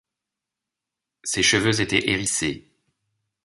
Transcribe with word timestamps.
Ses 1.23 1.43
cheveux 1.43 1.79
étaient 1.79 2.09
hérissés. 2.09 2.73